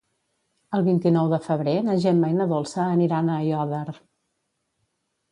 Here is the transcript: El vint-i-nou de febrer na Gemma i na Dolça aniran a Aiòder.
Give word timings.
El 0.75 0.83
vint-i-nou 0.85 1.27
de 1.33 1.37
febrer 1.47 1.75
na 1.89 1.97
Gemma 2.05 2.31
i 2.33 2.37
na 2.37 2.47
Dolça 2.53 2.85
aniran 2.93 3.29
a 3.29 3.35
Aiòder. 3.43 3.83